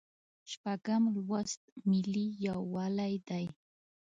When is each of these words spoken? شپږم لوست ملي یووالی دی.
شپږم 0.51 1.03
لوست 1.27 1.61
ملي 1.89 2.27
یووالی 2.47 3.13
دی. 3.27 3.45